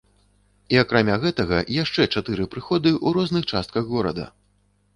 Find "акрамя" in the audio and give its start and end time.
0.83-1.17